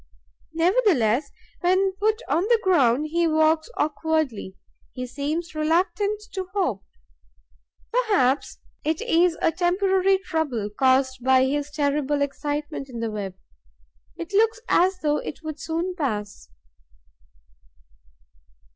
[0.55, 1.29] Nevertheless,
[1.59, 4.55] when put on the ground, he walks awkwardly,
[4.93, 6.81] he seems reluctant to hop.
[7.91, 13.35] Perhaps it is a temporary trouble, caused by his terrible excitement in the web.
[14.17, 16.49] It looks as though it would soon pass.